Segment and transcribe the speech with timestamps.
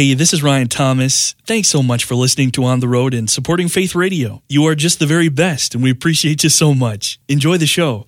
[0.00, 1.34] Hey, this is Ryan Thomas.
[1.44, 4.42] Thanks so much for listening to On the Road and supporting Faith Radio.
[4.48, 7.20] You are just the very best, and we appreciate you so much.
[7.28, 8.06] Enjoy the show.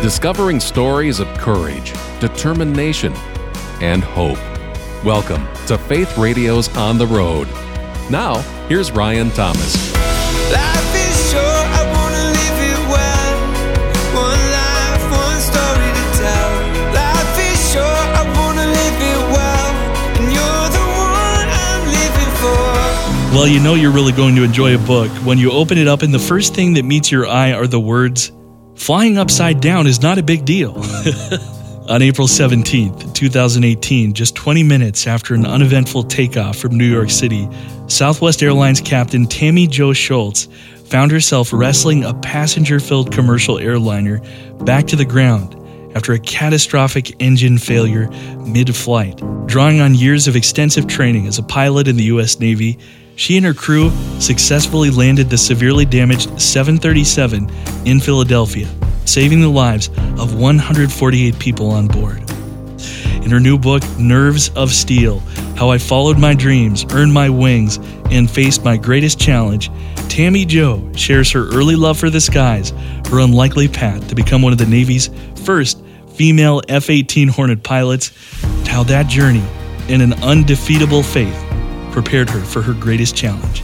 [0.00, 3.12] Discovering stories of courage, determination,
[3.82, 4.38] and hope.
[5.04, 7.46] Welcome to Faith Radio's On the Road.
[8.10, 8.38] Now,
[8.70, 9.76] here's Ryan Thomas.
[23.32, 26.02] Well, you know you're really going to enjoy a book when you open it up
[26.02, 28.32] and the first thing that meets your eye are the words,
[28.80, 30.72] Flying upside down is not a big deal.
[31.90, 37.46] On April 17th, 2018, just 20 minutes after an uneventful takeoff from New York City,
[37.88, 40.50] Southwest Airlines captain Tammy Jo Shults
[40.88, 44.22] found herself wrestling a passenger filled commercial airliner
[44.64, 45.54] back to the ground
[45.94, 48.08] after a catastrophic engine failure
[48.46, 49.20] mid flight.
[49.46, 52.40] Drawing on years of extensive training as a pilot in the U.S.
[52.40, 52.78] Navy,
[53.20, 57.50] she and her crew successfully landed the severely damaged 737
[57.84, 58.66] in Philadelphia,
[59.04, 62.18] saving the lives of 148 people on board.
[63.22, 65.18] In her new book, Nerves of Steel
[65.54, 67.76] How I Followed My Dreams, Earned My Wings,
[68.10, 69.70] and Faced My Greatest Challenge,
[70.08, 72.70] Tammy Jo shares her early love for the skies,
[73.10, 75.10] her unlikely path to become one of the Navy's
[75.44, 75.84] first
[76.14, 78.12] female F 18 Hornet pilots,
[78.42, 79.44] and how that journey
[79.90, 81.49] and an undefeatable faith
[81.90, 83.62] prepared her for her greatest challenge.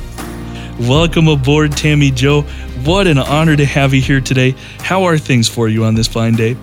[0.80, 2.42] Welcome aboard, Tammy Jo.
[2.84, 4.54] What an honor to have you here today.
[4.78, 6.56] How are things for you on this fine day?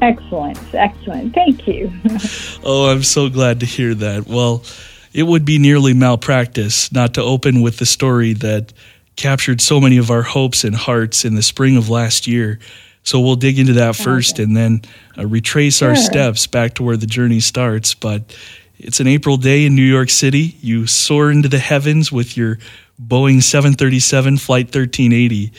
[0.00, 1.34] Excellent, excellent.
[1.34, 1.92] Thank you.
[2.64, 4.26] oh, I'm so glad to hear that.
[4.26, 4.64] Well,
[5.12, 8.72] it would be nearly malpractice not to open with the story that
[9.16, 12.58] captured so many of our hopes and hearts in the spring of last year.
[13.04, 14.42] So we'll dig into that first okay.
[14.42, 14.82] and then
[15.16, 15.90] uh, retrace sure.
[15.90, 17.94] our steps back to where the journey starts.
[17.94, 18.36] But
[18.78, 20.56] it's an April day in New York City.
[20.60, 22.58] You soar into the heavens with your
[23.00, 25.52] Boeing 737 Flight 1380.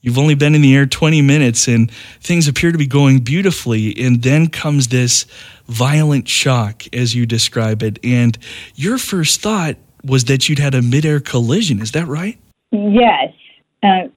[0.00, 3.94] You've only been in the air 20 minutes and things appear to be going beautifully.
[4.04, 5.26] And then comes this
[5.66, 7.98] violent shock, as you describe it.
[8.02, 8.36] And
[8.74, 11.80] your first thought was that you'd had a midair collision.
[11.80, 12.38] Is that right?
[12.72, 13.32] Yes.
[13.82, 14.08] Uh,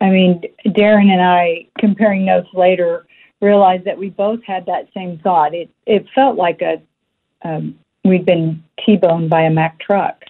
[0.00, 3.06] I mean, Darren and I, comparing notes later,
[3.40, 5.54] realized that we both had that same thought.
[5.54, 6.80] It it felt like a
[7.42, 10.24] um, we'd been T-boned by a Mack truck.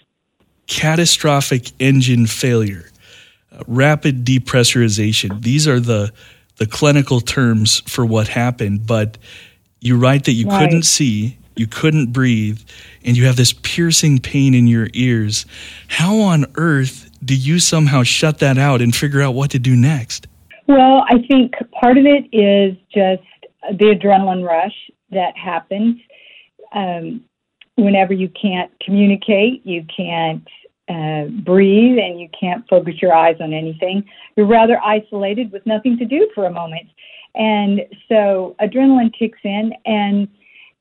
[0.66, 2.90] Catastrophic engine failure,
[3.52, 5.42] uh, rapid depressurization.
[5.42, 6.12] These are the
[6.60, 8.86] the clinical terms for what happened.
[8.86, 9.18] But
[9.80, 10.60] you write that you right.
[10.60, 12.60] couldn't see, you couldn't breathe,
[13.04, 15.46] and you have this piercing pain in your ears.
[15.88, 19.74] How on earth do you somehow shut that out and figure out what to do
[19.74, 20.26] next?
[20.66, 23.22] Well, I think part of it is just
[23.78, 25.98] the adrenaline rush that happens.
[26.72, 27.24] Um,
[27.80, 30.46] whenever you can't communicate, you can't
[30.88, 34.04] uh, breathe, and you can't focus your eyes on anything.
[34.36, 36.88] You're rather isolated with nothing to do for a moment.
[37.34, 40.26] And so adrenaline kicks in, and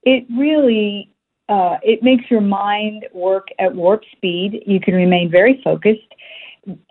[0.04, 1.12] it really
[1.48, 4.64] uh, it makes your mind work at warp speed.
[4.68, 6.02] You can remain very focused.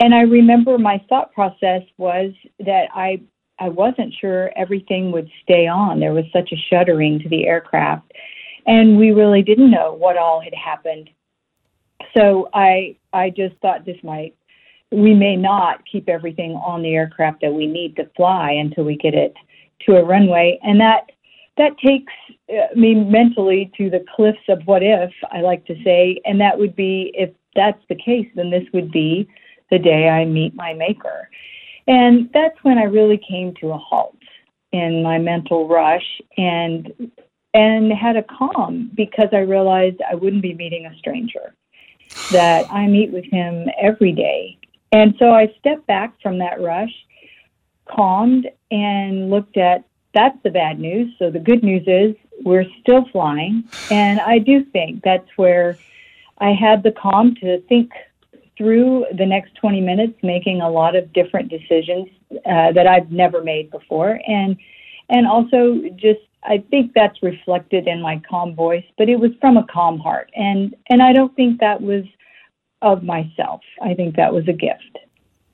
[0.00, 3.20] And I remember my thought process was that I
[3.60, 5.98] I wasn't sure everything would stay on.
[5.98, 8.12] There was such a shuddering to the aircraft
[8.68, 11.10] and we really didn't know what all had happened.
[12.16, 14.36] So I I just thought this might
[14.92, 18.96] we may not keep everything on the aircraft that we need to fly until we
[18.96, 19.34] get it
[19.86, 21.10] to a runway, and that
[21.56, 22.12] that takes
[22.50, 26.56] uh, me mentally to the cliffs of what if I like to say, and that
[26.56, 29.28] would be if that's the case, then this would be
[29.70, 31.28] the day I meet my maker.
[31.86, 34.16] And that's when I really came to a halt
[34.72, 37.10] in my mental rush and
[37.54, 41.54] and had a calm because I realized I wouldn't be meeting a stranger,
[42.30, 44.58] that I meet with him every day.
[44.92, 46.92] And so I stepped back from that rush,
[47.86, 49.84] calmed, and looked at
[50.14, 51.14] that's the bad news.
[51.18, 53.64] So the good news is we're still flying.
[53.90, 55.76] And I do think that's where
[56.38, 57.92] I had the calm to think
[58.56, 62.08] through the next 20 minutes, making a lot of different decisions
[62.46, 64.20] uh, that I've never made before.
[64.26, 64.56] And
[65.10, 69.56] and also just I think that's reflected in my calm voice, but it was from
[69.56, 72.04] a calm heart, and and I don't think that was
[72.82, 73.60] of myself.
[73.82, 74.98] I think that was a gift.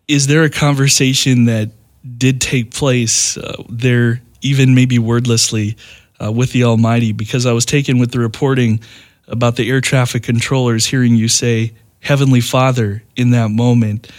[0.09, 1.71] Is there a conversation that
[2.19, 5.77] did take place uh, there, even maybe wordlessly,
[6.23, 7.13] uh, with the Almighty?
[7.13, 8.81] Because I was taken with the reporting
[9.27, 14.11] about the air traffic controllers hearing you say "Heavenly Father" in that moment.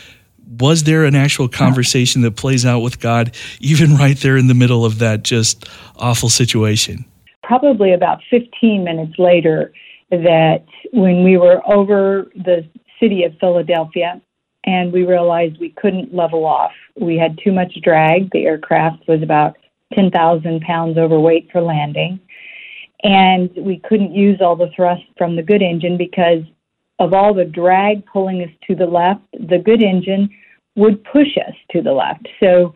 [0.59, 4.53] Was there an actual conversation that plays out with God, even right there in the
[4.53, 5.67] middle of that just
[5.97, 7.05] awful situation?
[7.43, 9.71] Probably about 15 minutes later,
[10.09, 12.67] that when we were over the
[12.99, 14.21] city of Philadelphia
[14.65, 16.71] and we realized we couldn't level off.
[16.99, 18.31] We had too much drag.
[18.31, 19.55] The aircraft was about
[19.93, 22.19] 10,000 pounds overweight for landing.
[23.03, 26.43] And we couldn't use all the thrust from the good engine because
[26.97, 30.29] of all the drag pulling us to the left, the good engine
[30.75, 32.27] would push us to the left.
[32.39, 32.73] So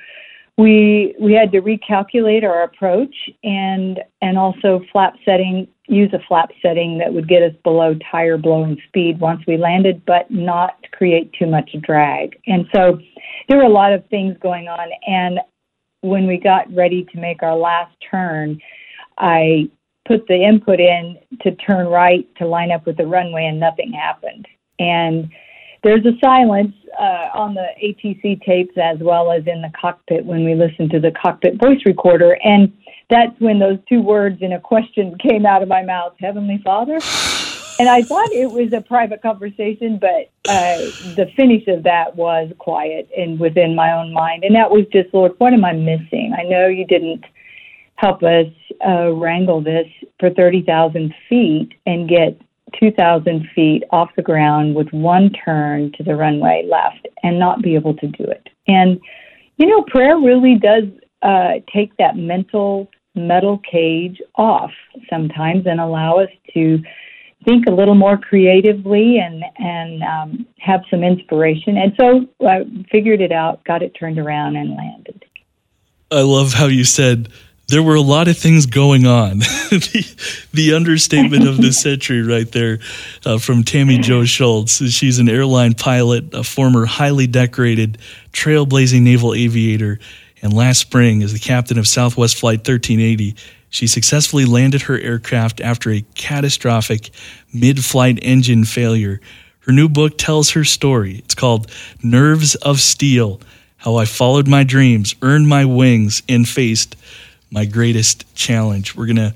[0.58, 6.52] we we had to recalculate our approach and and also flap setting use a flap
[6.62, 11.34] setting that would get us below tire blowing speed once we landed but not create
[11.34, 12.40] too much drag.
[12.46, 13.00] And so
[13.48, 14.90] there were a lot of things going on.
[15.08, 15.40] And
[16.02, 18.60] when we got ready to make our last turn
[19.18, 19.70] i
[20.10, 23.94] put the input in to turn right to line up with the runway and nothing
[23.94, 24.48] happened.
[24.80, 25.30] And
[25.84, 30.44] there's a silence uh, on the ATC tapes as well as in the cockpit when
[30.44, 32.38] we listen to the cockpit voice recorder.
[32.44, 32.74] And
[33.10, 37.00] that's when those two words in a question came out of my mouth Heavenly Father.
[37.80, 40.78] And I thought it was a private conversation, but uh,
[41.16, 44.44] the finish of that was quiet and within my own mind.
[44.44, 46.36] And that was just, Lord, what am I missing?
[46.38, 47.24] I know you didn't
[47.96, 48.48] help us
[48.86, 49.88] uh, wrangle this
[50.20, 52.42] for 30,000 feet and get
[52.80, 57.76] 2,000 feet off the ground with one turn to the runway left and not be
[57.76, 58.48] able to do it.
[58.68, 59.00] And,
[59.58, 60.84] you know, prayer really does
[61.22, 64.72] uh, take that mental metal cage off
[65.10, 66.80] sometimes and allow us to
[67.46, 71.78] think a little more creatively and and um, have some inspiration.
[71.78, 75.26] And so I figured it out, got it turned around, and landed.
[76.12, 77.30] I love how you said
[77.70, 79.40] there were a lot of things going on.
[79.40, 82.80] the, the, understatement of the century, right there,
[83.26, 84.82] uh, from Tammy Jo Shults.
[84.92, 87.98] She's an airline pilot, a former highly decorated,
[88.34, 90.00] trailblazing naval aviator,
[90.42, 93.36] and last spring, as the captain of Southwest Flight 1380,
[93.70, 97.12] she successfully landed her aircraft after a catastrophic
[97.54, 99.22] mid flight engine failure.
[99.62, 101.18] Her new book tells her story.
[101.20, 101.70] It's called
[102.02, 103.40] Nerves of Steel
[103.78, 106.96] How I Followed My Dreams, Earned My Wings, and Faced
[107.52, 108.96] my greatest challenge.
[108.96, 109.34] We're going to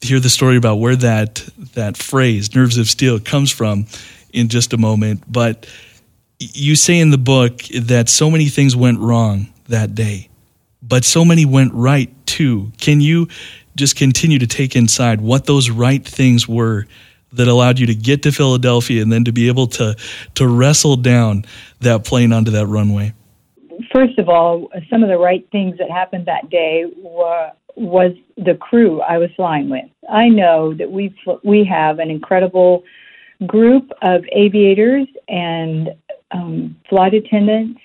[0.00, 1.36] hear the story about where that
[1.74, 3.86] that phrase nerves of steel comes from
[4.32, 5.66] in just a moment, but
[6.38, 10.28] you say in the book that so many things went wrong that day,
[10.82, 12.72] but so many went right too.
[12.78, 13.28] Can you
[13.76, 16.86] just continue to take inside what those right things were
[17.32, 19.96] that allowed you to get to Philadelphia and then to be able to
[20.34, 21.44] to wrestle down
[21.80, 23.12] that plane onto that runway?
[23.94, 28.54] First of all, some of the right things that happened that day were was the
[28.54, 29.86] crew I was flying with.
[30.08, 32.84] I know that we we have an incredible
[33.46, 35.90] group of aviators and
[36.30, 37.80] um, flight attendants,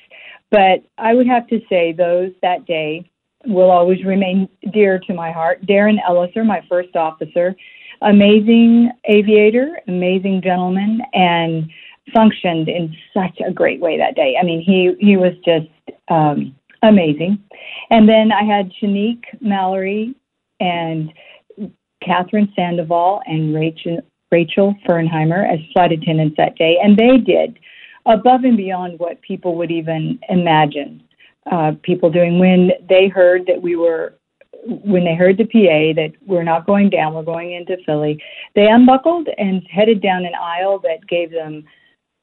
[0.51, 3.09] but I would have to say those that day
[3.45, 5.65] will always remain dear to my heart.
[5.65, 7.55] Darren Ellisor, my first officer,
[8.01, 11.69] amazing aviator, amazing gentleman, and
[12.13, 14.35] functioned in such a great way that day.
[14.39, 15.67] I mean, he he was just
[16.07, 17.43] um, amazing.
[17.89, 20.15] And then I had Seanique Mallory
[20.59, 21.11] and
[22.03, 24.01] Catherine Sandoval and Rachel
[24.31, 27.57] Rachel Fernheimer as flight attendants that day, and they did
[28.05, 31.03] above and beyond what people would even imagine.
[31.51, 34.13] Uh, people doing when they heard that we were
[34.65, 38.21] when they heard the PA that we're not going down, we're going into Philly,
[38.55, 41.63] they unbuckled and headed down an aisle that gave them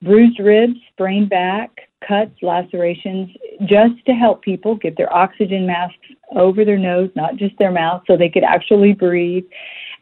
[0.07, 3.29] bruised ribs, sprained back, cuts, lacerations,
[3.65, 5.97] just to help people get their oxygen masks
[6.35, 9.45] over their nose, not just their mouth, so they could actually breathe,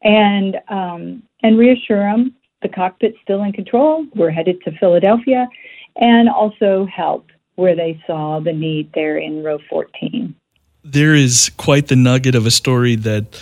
[0.03, 2.35] and um, and reassure them
[2.65, 4.05] the cockpit's still in control.
[4.17, 5.47] We're headed to Philadelphia,
[5.97, 10.35] and also help where they saw the need there in row 14.
[10.83, 13.41] There is quite the nugget of a story that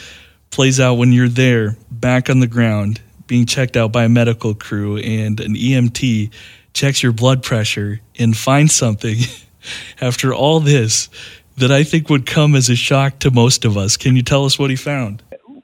[0.51, 3.01] plays out when you're there, back on the ground,
[3.33, 6.31] being checked out by a medical crew, and an EMT
[6.75, 9.17] checks your blood pressure and finds something
[10.03, 11.09] after all this
[11.57, 13.97] that I think would come as a shock to most of us.
[13.97, 15.23] Can you tell us what he found?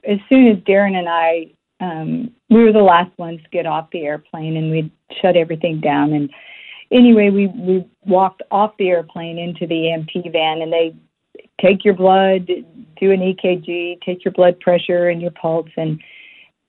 [0.08, 3.90] As soon as Darren and I, um, we were the last ones to get off
[3.92, 6.14] the airplane, and we shut everything down.
[6.14, 6.30] And
[6.90, 10.96] anyway, we we walked off the airplane into the EMT van, and they
[11.60, 16.00] take your blood, do an EKG, take your blood pressure and your pulse, and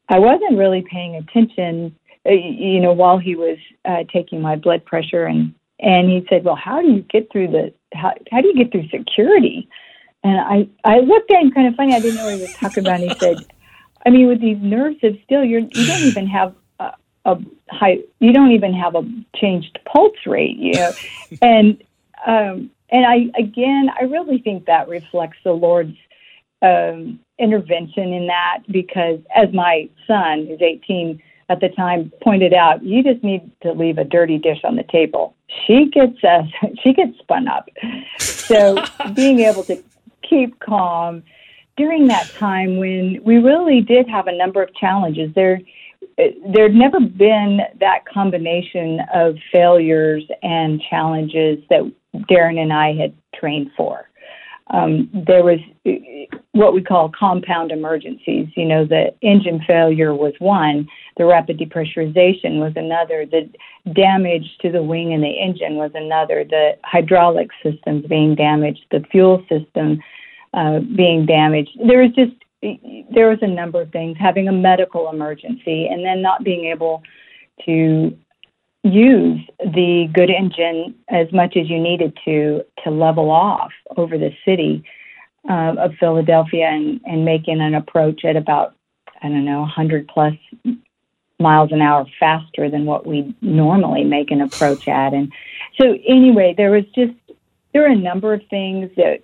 [0.09, 4.83] I wasn't really paying attention uh, you know, while he was uh, taking my blood
[4.85, 8.47] pressure, and and he said, "Well, how do you get through the how how do
[8.47, 9.69] you get through security?"
[10.23, 11.95] And I I looked at him kind of funny.
[11.95, 12.99] I didn't know what he was talking about.
[12.99, 13.37] And he said,
[14.05, 16.91] "I mean, with these nerves of steel, you're you don't even have a,
[17.23, 17.37] a
[17.69, 20.91] high you don't even have a changed pulse rate, you know."
[21.41, 21.81] and
[22.27, 25.95] um, and I again, I really think that reflects the Lord's
[26.61, 32.83] um, intervention in that because, as my son, who's 18 at the time, pointed out,
[32.83, 35.35] you just need to leave a dirty dish on the table.
[35.65, 36.43] She gets uh,
[36.83, 37.69] she gets spun up.
[38.19, 38.83] So
[39.15, 39.81] being able to
[40.21, 41.23] keep calm
[41.77, 45.59] during that time when we really did have a number of challenges there
[46.47, 51.89] there'd never been that combination of failures and challenges that
[52.29, 54.08] Darren and I had trained for.
[54.71, 55.59] Um, there was
[56.51, 58.47] what we call compound emergencies.
[58.55, 63.49] You know, the engine failure was one, the rapid depressurization was another, the
[63.93, 69.03] damage to the wing and the engine was another, the hydraulic systems being damaged, the
[69.11, 69.99] fuel system
[70.53, 71.71] uh, being damaged.
[71.85, 76.21] There was just there was a number of things, having a medical emergency, and then
[76.21, 77.01] not being able
[77.65, 78.17] to
[78.83, 84.31] use the good engine as much as you needed to to level off over the
[84.45, 84.83] city
[85.49, 88.75] uh, of Philadelphia and, and making an approach at about
[89.21, 90.33] I don't know 100 plus
[91.39, 95.13] miles an hour faster than what we normally make an approach at.
[95.13, 95.31] And
[95.79, 97.13] so anyway, there was just
[97.73, 99.21] there were a number of things that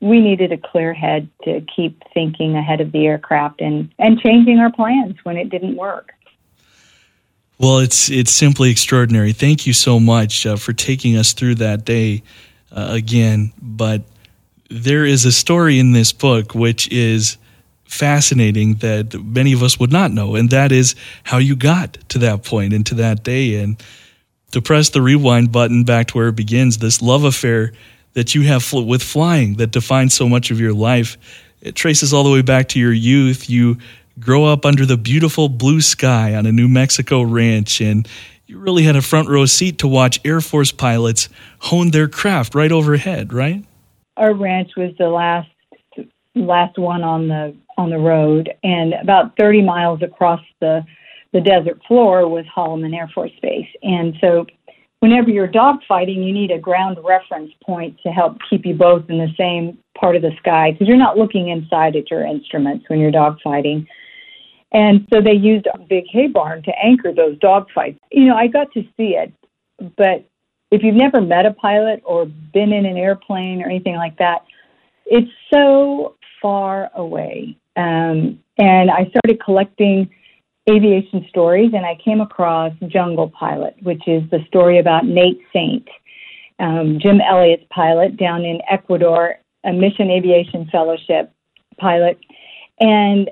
[0.00, 4.58] we needed a clear head to keep thinking ahead of the aircraft and, and changing
[4.58, 6.10] our plans when it didn't work.
[7.62, 9.32] Well, it's it's simply extraordinary.
[9.32, 12.24] Thank you so much uh, for taking us through that day
[12.72, 13.52] uh, again.
[13.62, 14.02] But
[14.68, 17.36] there is a story in this book which is
[17.84, 22.18] fascinating that many of us would not know, and that is how you got to
[22.18, 23.62] that point and to that day.
[23.62, 23.80] And
[24.50, 27.72] to press the rewind button back to where it begins, this love affair
[28.14, 31.16] that you have with flying that defines so much of your life.
[31.60, 33.48] It traces all the way back to your youth.
[33.48, 33.78] You
[34.18, 38.06] grow up under the beautiful blue sky on a New Mexico ranch, and
[38.46, 41.28] you really had a front row seat to watch Air Force pilots
[41.60, 43.64] hone their craft right overhead, right?
[44.16, 45.48] Our ranch was the last
[46.34, 50.84] last one on the on the road, and about 30 miles across the
[51.32, 54.46] the desert floor was Holloman Air Force Base, and so
[55.02, 59.18] whenever you're dogfighting, you need a ground reference point to help keep you both in
[59.18, 63.00] the same part of the sky because you're not looking inside at your instruments when
[63.00, 63.84] you're dogfighting.
[64.72, 67.98] And so they used a big hay barn to anchor those dogfights.
[68.10, 69.32] You know, I got to see it,
[69.96, 70.24] but
[70.70, 74.44] if you've never met a pilot or been in an airplane or anything like that,
[75.04, 77.56] it's so far away.
[77.76, 80.10] Um, and I started collecting
[80.70, 85.86] aviation stories, and I came across Jungle Pilot, which is the story about Nate Saint,
[86.58, 91.32] um, Jim Elliot's pilot down in Ecuador, a Mission Aviation Fellowship
[91.78, 92.18] pilot.
[92.80, 93.30] And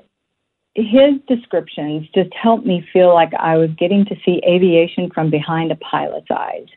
[0.75, 5.71] his descriptions just helped me feel like I was getting to see aviation from behind
[5.71, 6.67] a pilot's eyes,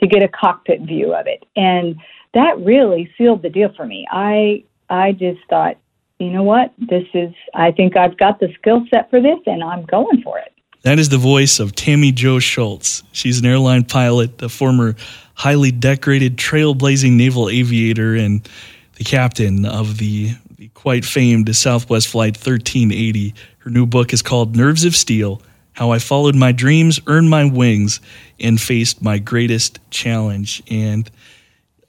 [0.00, 1.44] to get a cockpit view of it.
[1.54, 1.96] And
[2.34, 4.06] that really sealed the deal for me.
[4.10, 5.76] I I just thought
[6.18, 9.62] you know what, this is, I think I've got the skill set for this and
[9.62, 10.52] I'm going for it.
[10.82, 13.02] That is the voice of Tammy Jo Shults.
[13.12, 14.96] She's an airline pilot, a former
[15.34, 18.48] highly decorated, trailblazing naval aviator, and
[18.96, 23.34] the captain of the, the quite famed Southwest Flight 1380.
[23.58, 25.42] Her new book is called Nerves of Steel
[25.72, 28.00] How I Followed My Dreams, Earned My Wings,
[28.38, 30.62] and Faced My Greatest Challenge.
[30.70, 31.10] And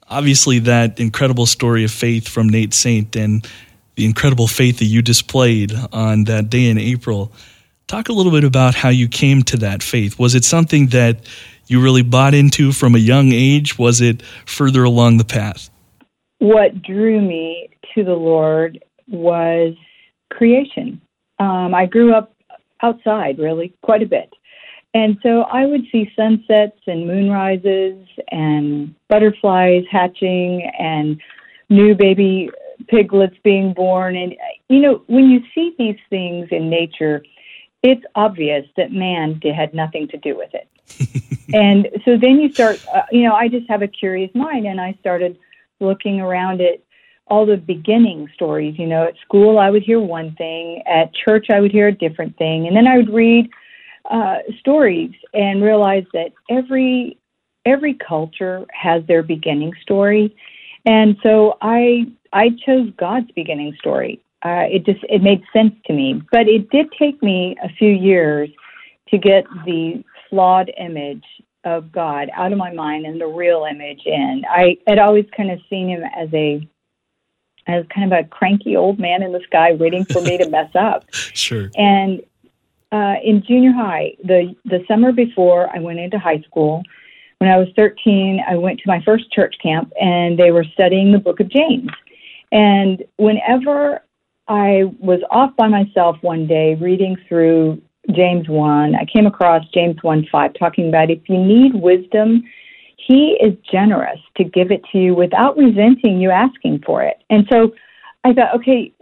[0.08, 3.46] obviously, that incredible story of faith from Nate Saint and
[3.94, 7.32] the incredible faith that you displayed on that day in April.
[7.86, 10.18] Talk a little bit about how you came to that faith.
[10.18, 11.20] Was it something that
[11.68, 13.78] you really bought into from a young age?
[13.78, 15.70] Was it further along the path?
[16.38, 19.74] What drew me to the Lord was
[20.30, 21.00] creation.
[21.38, 22.34] Um, I grew up
[22.82, 24.32] outside, really, quite a bit.
[24.94, 31.20] And so I would see sunsets and moonrises and butterflies hatching and
[31.68, 32.50] new baby
[32.88, 34.16] piglets being born.
[34.16, 34.34] And,
[34.68, 37.22] you know, when you see these things in nature,
[37.82, 40.68] it's obvious that man had nothing to do with it.
[41.54, 44.80] and so then you start, uh, you know, I just have a curious mind and
[44.80, 45.38] I started
[45.78, 46.80] looking around at
[47.28, 48.78] all the beginning stories.
[48.78, 51.92] You know, at school I would hear one thing, at church I would hear a
[51.92, 53.50] different thing, and then I would read
[54.10, 57.18] uh, stories and realize that every
[57.64, 60.34] every culture has their beginning story.
[60.84, 64.22] And so I I chose God's beginning story.
[64.44, 67.90] Uh, it just it made sense to me, but it did take me a few
[67.90, 68.48] years
[69.08, 71.24] to get the flawed image
[71.64, 74.42] of God out of my mind and the real image in.
[74.48, 76.66] I had always kind of seen him as a
[77.66, 80.70] as kind of a cranky old man in the sky waiting for me to mess
[80.74, 81.04] up.
[81.12, 81.70] Sure.
[81.76, 82.20] And
[82.92, 86.82] uh, in junior high, the the summer before I went into high school,
[87.38, 91.12] when I was 13, I went to my first church camp and they were studying
[91.12, 91.90] the book of James.
[92.52, 94.02] And whenever
[94.48, 97.82] I was off by myself one day reading through
[98.12, 102.44] James 1, I came across James 1 5 talking about if you need wisdom,
[102.96, 107.18] he is generous to give it to you without resenting you asking for it.
[107.30, 107.72] And so
[108.24, 108.92] I thought, okay,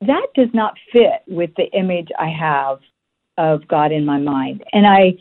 [0.00, 2.78] that does not fit with the image I have
[3.36, 4.64] of God in my mind.
[4.72, 5.14] And I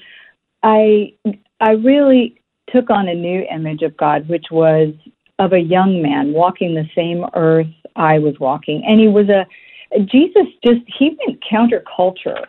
[0.63, 1.13] I
[1.59, 4.93] I really took on a new image of God, which was
[5.39, 8.83] of a young man walking the same earth I was walking.
[8.85, 9.45] And he was a,
[10.05, 12.45] Jesus just, he went counterculture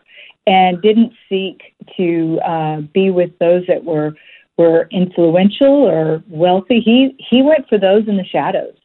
[0.47, 1.63] and didn't seek
[1.97, 4.13] to uh, be with those that were,
[4.61, 6.81] were influential or wealthy.
[6.81, 8.77] He, he went for those in the shadows.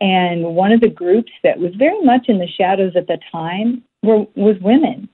[0.00, 3.82] And one of the groups that was very much in the shadows at the time
[4.02, 5.08] were, was women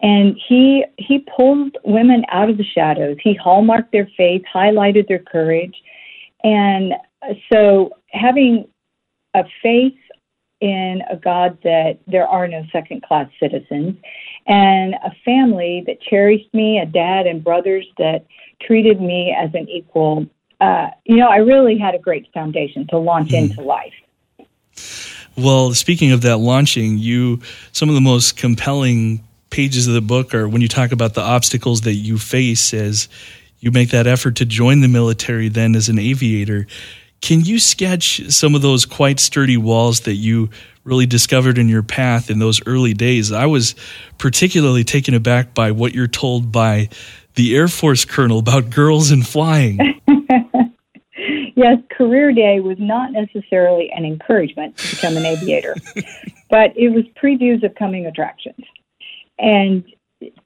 [0.00, 3.16] and he he pulled women out of the shadows.
[3.22, 5.74] He hallmarked their faith, highlighted their courage,
[6.44, 6.94] and
[7.52, 8.68] so having
[9.34, 9.98] a faith
[10.60, 13.96] in a God that there are no second class citizens,
[14.46, 18.26] and a family that cherished me, a dad and brothers that
[18.60, 20.26] treated me as an equal.
[20.60, 23.38] Uh, you know, I really had a great foundation to launch mm.
[23.38, 23.92] into life.
[25.36, 27.40] Well, speaking of that launching, you
[27.72, 31.20] some of the most compelling pages of the book are when you talk about the
[31.20, 33.08] obstacles that you face as
[33.60, 36.66] you make that effort to join the military then as an aviator.
[37.20, 40.50] Can you sketch some of those quite sturdy walls that you
[40.84, 43.32] really discovered in your path in those early days?
[43.32, 43.74] I was
[44.18, 46.88] particularly taken aback by what you're told by
[47.34, 49.78] the Air Force colonel about girls and flying.
[51.56, 55.74] yes, career day was not necessarily an encouragement to become an aviator,
[56.50, 58.64] but it was previews of coming attractions.
[59.38, 59.84] And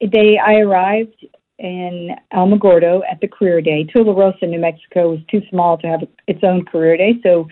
[0.00, 1.26] they, I arrived
[1.62, 3.84] in Alamogordo at the career day.
[3.84, 7.48] Tularosa, New Mexico was too small to have its own career day, so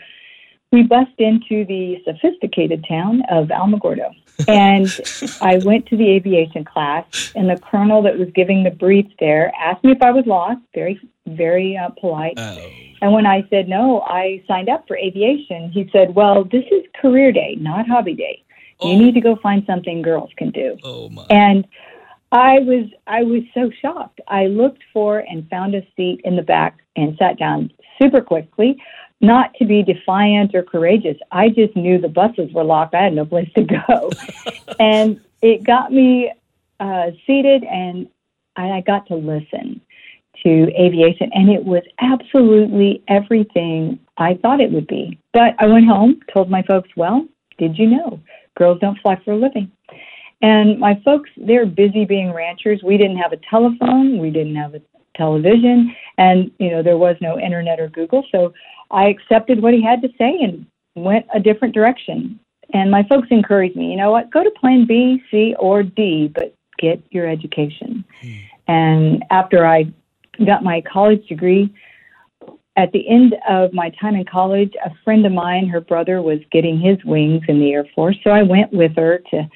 [0.72, 4.10] we bussed into the sophisticated town of Alamogordo.
[4.48, 4.88] And
[5.42, 7.04] I went to the aviation class,
[7.36, 10.60] and the colonel that was giving the brief there asked me if I was lost,
[10.74, 12.34] very, very uh, polite.
[12.38, 12.70] Oh.
[13.02, 16.84] And when I said no, I signed up for aviation, he said, Well, this is
[16.98, 18.42] career day, not hobby day.
[18.80, 18.90] Oh.
[18.90, 20.78] You need to go find something girls can do.
[20.82, 21.26] Oh my.
[21.28, 21.66] And
[22.32, 24.20] I was I was so shocked.
[24.28, 28.80] I looked for and found a seat in the back and sat down super quickly,
[29.20, 31.16] not to be defiant or courageous.
[31.32, 32.94] I just knew the buses were locked.
[32.94, 34.10] I had no place to go.
[34.78, 36.32] and it got me
[36.78, 38.08] uh, seated and
[38.56, 39.80] I got to listen
[40.42, 45.18] to aviation and it was absolutely everything I thought it would be.
[45.32, 47.26] But I went home, told my folks, well,
[47.58, 48.20] did you know?
[48.56, 49.70] Girls don't fly for a living.
[50.42, 52.82] And my folks, they're busy being ranchers.
[52.82, 54.80] We didn't have a telephone, we didn't have a
[55.16, 58.24] television, and you know there was no internet or Google.
[58.32, 58.54] So
[58.90, 62.40] I accepted what he had to say and went a different direction.
[62.72, 66.30] And my folks encouraged me, you know what, go to plan B, C, or D,
[66.32, 68.04] but get your education.
[68.22, 68.32] Hmm.
[68.68, 69.92] And after I
[70.46, 71.74] got my college degree,
[72.76, 76.38] at the end of my time in college, a friend of mine, her brother was
[76.52, 79.48] getting his wings in the Air Force, so I went with her to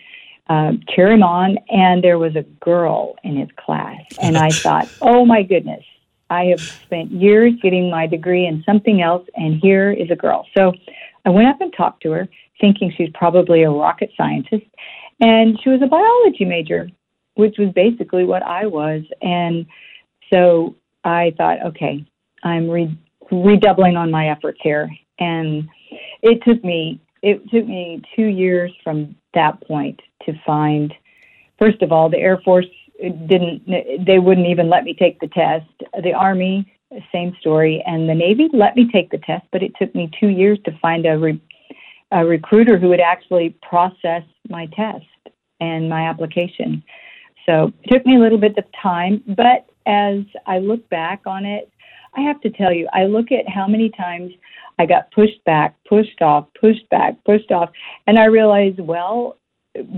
[0.49, 4.89] uh, cheer him on, and there was a girl in his class, and I thought,
[5.01, 5.85] oh my goodness,
[6.31, 10.47] I have spent years getting my degree in something else, and here is a girl.
[10.57, 10.73] So
[11.25, 12.29] I went up and talked to her,
[12.61, 14.67] thinking she's probably a rocket scientist,
[15.21, 16.91] and she was a biology major,
[17.35, 19.67] which was basically what I was, and
[20.33, 22.05] so I thought, okay,
[22.43, 22.99] I'm re-
[23.31, 24.91] redoubling on my efforts here.
[25.19, 25.69] And
[26.23, 30.93] it took me it took me two years from that point to find
[31.59, 32.67] first of all the Air Force
[33.01, 33.63] didn't
[34.07, 35.67] they wouldn't even let me take the test.
[36.03, 36.71] The Army
[37.11, 40.29] same story and the Navy let me take the test, but it took me two
[40.29, 41.41] years to find a re,
[42.13, 45.05] a recruiter who would actually process my test
[45.61, 46.85] and my application.
[47.47, 51.45] So it took me a little bit of time, but as I look back on
[51.45, 51.71] it,
[52.17, 54.33] I have to tell you, I look at how many times
[54.79, 57.71] I got pushed back, pushed off, pushed back, pushed off,
[58.07, 59.37] and I realized, well,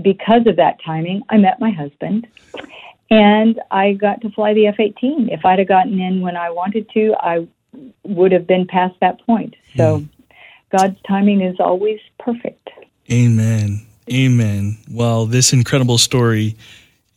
[0.01, 2.27] because of that timing, I met my husband
[3.09, 5.29] and I got to fly the F 18.
[5.29, 7.47] If I'd have gotten in when I wanted to, I
[8.03, 9.55] would have been past that point.
[9.75, 10.09] So mm.
[10.75, 12.69] God's timing is always perfect.
[13.11, 13.85] Amen.
[14.11, 14.77] Amen.
[14.89, 16.55] Well, this incredible story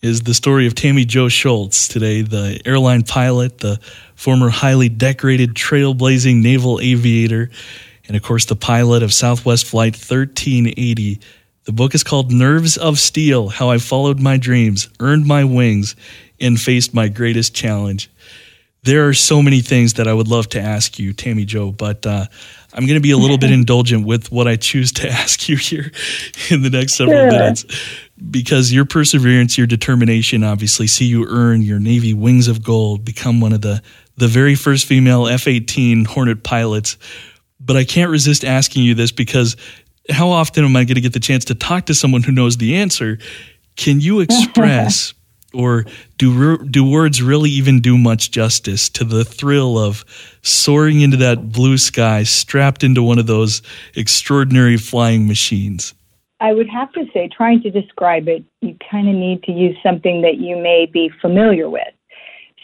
[0.02, 3.78] is the story of Tammy Jo Shults today, the airline pilot, the
[4.14, 7.50] former highly decorated trailblazing naval aviator,
[8.08, 11.20] and of course the pilot of Southwest Flight 1380.
[11.64, 15.96] The book is called Nerves of Steel How I Followed My Dreams, Earned My Wings,
[16.40, 18.10] and Faced My Greatest Challenge.
[18.82, 22.06] There are so many things that I would love to ask you, Tammy Jo, but
[22.06, 22.24] uh,
[22.72, 25.58] I'm going to be a little bit indulgent with what I choose to ask you
[25.58, 25.92] here
[26.48, 27.30] in the next several sure.
[27.30, 27.66] minutes
[28.28, 33.40] because your perseverance, your determination obviously see you earn your Navy Wings of Gold, become
[33.40, 33.82] one of the,
[34.16, 36.98] the very first female F 18 Hornet pilots.
[37.58, 39.56] But I can't resist asking you this because
[40.08, 42.56] how often am I going to get the chance to talk to someone who knows
[42.56, 43.18] the answer?
[43.76, 45.14] Can you express
[45.52, 45.84] or
[46.16, 50.04] do do words really even do much justice to the thrill of
[50.42, 53.62] soaring into that blue sky strapped into one of those
[53.94, 55.94] extraordinary flying machines?
[56.40, 59.76] I would have to say, trying to describe it, you kind of need to use
[59.82, 61.92] something that you may be familiar with.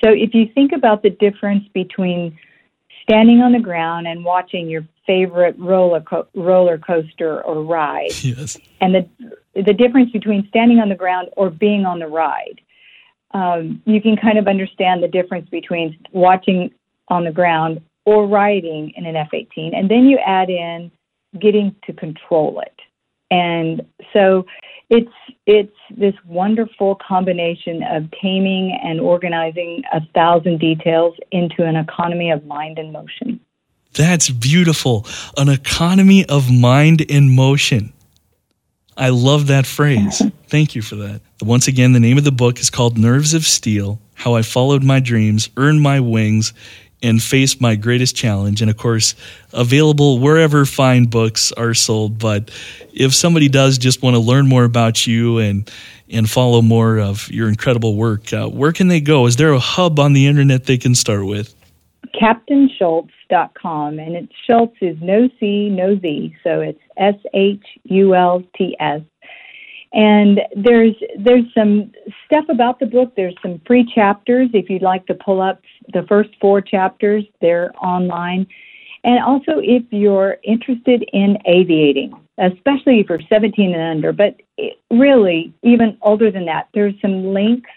[0.03, 2.39] So if you think about the difference between
[3.03, 8.59] standing on the ground and watching your favorite roller co- roller coaster or ride, yes.
[8.81, 9.09] and the
[9.55, 12.61] the difference between standing on the ground or being on the ride,
[13.33, 16.71] um, you can kind of understand the difference between watching
[17.09, 20.91] on the ground or riding in an F-18, and then you add in
[21.41, 22.81] getting to control it.
[23.31, 24.47] And so
[24.91, 25.13] it's
[25.47, 32.45] it's this wonderful combination of taming and organizing a thousand details into an economy of
[32.47, 33.41] mind and motion.
[33.95, 35.07] That's beautiful.
[35.37, 37.93] An economy of mind and motion.
[38.97, 40.23] I love that phrase.
[40.49, 41.21] Thank you for that.
[41.43, 44.83] Once again, the name of the book is called Nerves of Steel How I Followed
[44.83, 46.55] My Dreams, Earned My Wings,
[47.07, 48.61] and face My Greatest Challenge.
[48.61, 49.15] And of course,
[49.53, 52.19] available wherever fine books are sold.
[52.19, 52.51] But
[52.93, 55.71] if somebody does just want to learn more about you and
[56.09, 59.27] and follow more of your incredible work, uh, where can they go?
[59.27, 61.53] Is there a hub on the internet they can start with?
[62.15, 68.43] CaptainShults.com, and it's Shults is no C, no Z, so it's S H U L
[68.57, 69.03] T S.
[69.97, 71.91] And there's there's some
[72.27, 73.15] stuff about the book.
[73.17, 75.63] There's some free chapters if you'd like to pull up
[75.95, 77.25] the first four chapters.
[77.41, 78.47] They're online.
[79.05, 84.37] And also if you're interested in aviating, especially if you're 17 and under, but
[84.91, 87.71] really even older than that, there's some links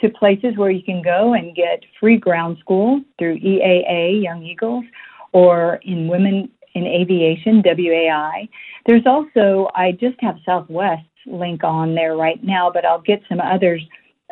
[0.00, 4.84] to places where you can go and get free ground school through EAA Young Eagles
[5.32, 8.48] or in Women in Aviation, WAI.
[8.86, 13.40] There's also, I just have Southwest's link on there right now, but I'll get some
[13.40, 13.82] others.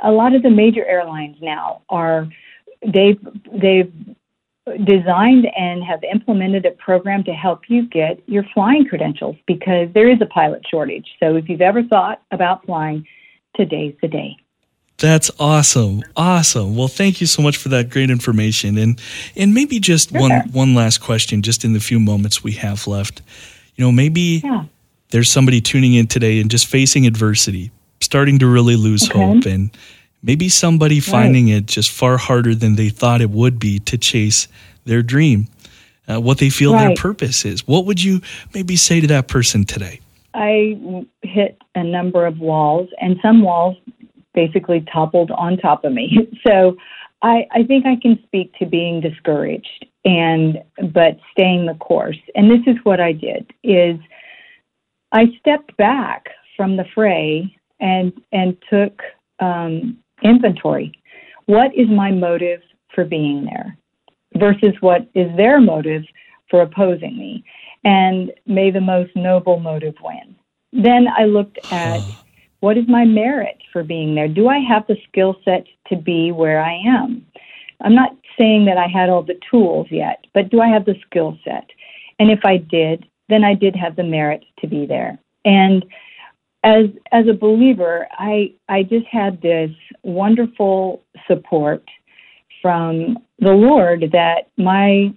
[0.02, 2.28] A lot of the major airlines now are,
[2.82, 3.20] they've,
[3.52, 3.92] they've
[4.84, 10.10] designed and have implemented a program to help you get your flying credentials because there
[10.10, 11.06] is a pilot shortage.
[11.20, 13.06] So if you've ever thought about flying,
[13.56, 14.36] today's the day.
[14.98, 16.02] That's awesome.
[16.16, 16.76] Awesome.
[16.76, 18.78] Well, thank you so much for that great information.
[18.78, 19.00] And
[19.36, 20.20] and maybe just sure.
[20.20, 23.20] one one last question just in the few moments we have left.
[23.74, 24.64] You know, maybe yeah.
[25.14, 29.16] There's somebody tuning in today and just facing adversity, starting to really lose okay.
[29.16, 29.70] hope and
[30.24, 31.04] maybe somebody right.
[31.04, 34.48] finding it just far harder than they thought it would be to chase
[34.86, 35.46] their dream,
[36.08, 36.88] uh, what they feel right.
[36.88, 37.64] their purpose is.
[37.64, 38.22] What would you
[38.54, 40.00] maybe say to that person today?
[40.34, 40.76] I
[41.22, 43.76] hit a number of walls, and some walls
[44.34, 46.28] basically toppled on top of me.
[46.44, 46.76] So
[47.22, 50.58] I, I think I can speak to being discouraged and
[50.92, 52.18] but staying the course.
[52.34, 53.96] And this is what I did is
[55.14, 59.00] I stepped back from the fray and and took
[59.38, 60.92] um, inventory.
[61.46, 62.60] What is my motive
[62.94, 63.78] for being there
[64.36, 66.02] versus what is their motive
[66.50, 67.44] for opposing me?
[67.84, 70.34] And may the most noble motive win.
[70.72, 72.00] Then I looked at
[72.60, 74.26] what is my merit for being there?
[74.26, 77.24] Do I have the skill set to be where I am?
[77.82, 80.96] I'm not saying that I had all the tools yet, but do I have the
[81.06, 81.68] skill set?
[82.18, 85.18] And if I did, then I did have the merit to be there.
[85.44, 85.84] And
[86.62, 89.70] as as a believer, I I just had this
[90.02, 91.84] wonderful support
[92.62, 95.12] from the Lord that my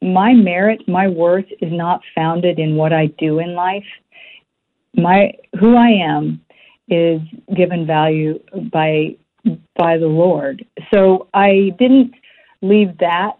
[0.00, 3.84] my merit, my worth is not founded in what I do in life.
[4.96, 6.40] My who I am
[6.88, 7.20] is
[7.54, 8.40] given value
[8.72, 9.16] by
[9.76, 10.64] by the Lord.
[10.92, 12.12] So I didn't
[12.62, 13.36] leave that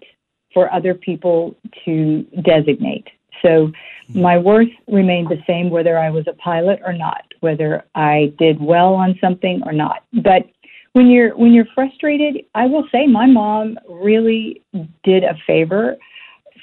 [0.53, 3.09] for other people to designate.
[3.43, 3.73] So
[4.13, 4.21] hmm.
[4.21, 8.61] my worth remained the same whether I was a pilot or not, whether I did
[8.61, 10.05] well on something or not.
[10.13, 10.49] But
[10.93, 14.63] when you're when you're frustrated, I will say my mom really
[15.05, 15.97] did a favor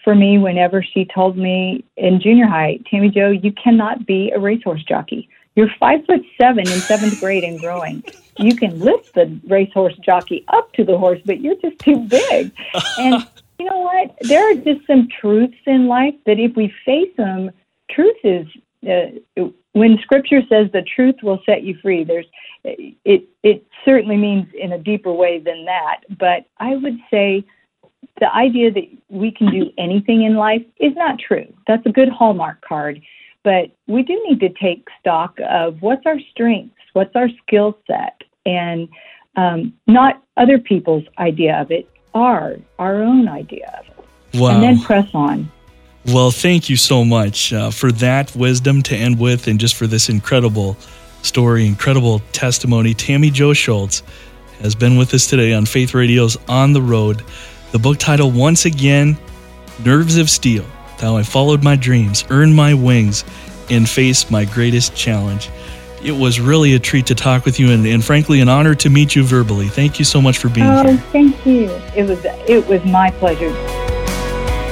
[0.06, 4.40] for me whenever she told me in junior high, Tammy Jo, you cannot be a
[4.40, 5.28] racehorse jockey.
[5.56, 8.04] You're five foot seven in seventh grade and growing.
[8.38, 12.52] You can lift the racehorse jockey up to the horse, but you're just too big.
[13.00, 13.26] And
[13.60, 14.16] you know what?
[14.22, 17.52] There are just some truths in life that if we face them,
[17.90, 18.48] truth is
[18.88, 22.04] uh, when Scripture says the truth will set you free.
[22.04, 22.26] There's
[22.64, 23.28] it.
[23.44, 26.02] It certainly means in a deeper way than that.
[26.18, 27.44] But I would say
[28.20, 31.52] the idea that we can do anything in life is not true.
[31.68, 33.02] That's a good hallmark card.
[33.44, 38.22] But we do need to take stock of what's our strengths, what's our skill set,
[38.46, 38.88] and
[39.36, 43.86] um, not other people's idea of it, our our own idea of
[44.34, 44.56] it, Wow.
[44.56, 45.52] and then press on.
[46.08, 49.88] Well, thank you so much uh, for that wisdom to end with and just for
[49.88, 50.78] this incredible
[51.24, 52.94] story, incredible testimony.
[52.94, 54.04] Tammy Jo Shults
[54.62, 57.24] has been with us today on Faith Radio's On the Road.
[57.72, 59.18] The book title, once again,
[59.84, 60.64] Nerves of Steel
[61.00, 63.26] How I Followed My Dreams, Earned My Wings,
[63.72, 65.50] and Faced My Greatest Challenge.
[66.04, 68.90] It was really a treat to talk with you and, and frankly, an honor to
[68.90, 69.70] meet you verbally.
[69.70, 70.98] Thank you so much for being Oh, here.
[71.12, 71.70] thank you.
[71.96, 73.52] It was it was my pleasure.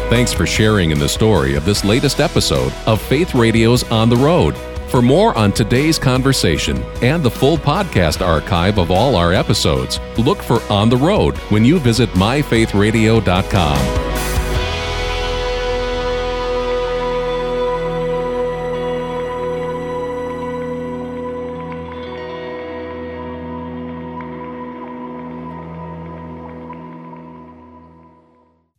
[0.09, 4.17] Thanks for sharing in the story of this latest episode of Faith Radio's On the
[4.17, 4.55] Road.
[4.89, 10.43] For more on today's conversation and the full podcast archive of all our episodes, look
[10.43, 14.12] for On the Road when you visit myfaithradio.com.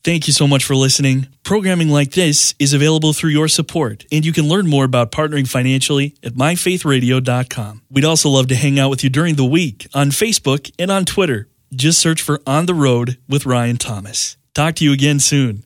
[0.05, 1.29] Thank you so much for listening.
[1.45, 5.49] Programming like this is available through your support, and you can learn more about partnering
[5.49, 7.83] financially at myfaithradio.com.
[7.91, 11.07] We'd also love to hang out with you during the week on Facebook and on
[11.07, 11.49] Twitter.
[11.75, 14.37] Just search for On the Road with Ryan Thomas.
[14.53, 15.65] Talk to you again soon.